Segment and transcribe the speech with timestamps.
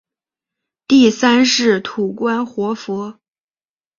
[0.87, 3.19] 第三世土观活佛。